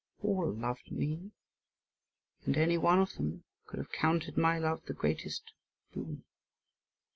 All 0.23 0.51
loved 0.51 0.91
me, 0.91 1.29
and 2.45 2.57
any 2.57 2.75
one 2.75 2.97
of 2.97 3.13
them 3.17 3.43
would 3.67 3.77
have 3.77 3.91
counted 3.91 4.35
my 4.35 4.57
love 4.57 4.83
the 4.87 4.93
greatest 4.93 5.53
boon. 5.93 6.23